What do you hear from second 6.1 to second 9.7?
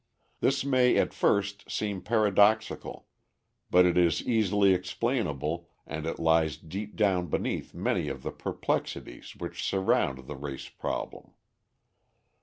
lies deep down beneath many of the perplexities which